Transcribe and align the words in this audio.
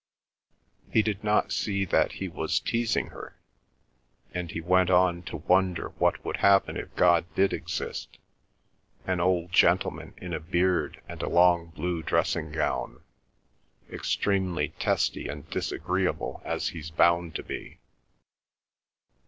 He 0.91 1.03
did 1.03 1.23
not 1.23 1.51
see 1.51 1.85
that 1.85 2.13
he 2.13 2.27
was 2.27 2.59
teasing 2.59 3.09
her, 3.09 3.39
and 4.33 4.49
he 4.49 4.59
went 4.59 4.89
on 4.89 5.21
to 5.29 5.37
wonder 5.45 5.89
what 5.99 6.25
would 6.25 6.37
happen 6.37 6.75
if 6.75 6.95
God 6.95 7.23
did 7.35 7.53
exist—"an 7.53 9.19
old 9.19 9.51
gentleman 9.51 10.15
in 10.17 10.33
a 10.33 10.39
beard 10.39 10.99
and 11.07 11.21
a 11.21 11.29
long 11.29 11.67
blue 11.67 12.01
dressing 12.01 12.51
gown, 12.51 13.03
extremely 13.91 14.69
testy 14.69 15.27
and 15.27 15.47
disagreeable 15.51 16.41
as 16.43 16.69
he's 16.69 16.89
bound 16.89 17.35
to 17.35 17.43
be? 17.43 17.77